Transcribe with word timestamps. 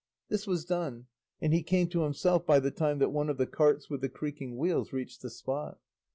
This 0.29 0.47
was 0.47 0.65
done, 0.65 1.05
and 1.41 1.53
he 1.53 1.61
came 1.61 1.87
to 1.89 2.01
himself 2.01 2.43
by 2.43 2.59
the 2.59 2.71
time 2.71 2.97
that 2.97 3.11
one 3.11 3.29
of 3.29 3.37
the 3.37 3.45
carts 3.45 3.87
with 3.87 4.01
the 4.01 4.09
creaking 4.09 4.57
wheels 4.57 4.91
reached 4.91 5.21
the 5.21 5.29
spot. 5.29 5.77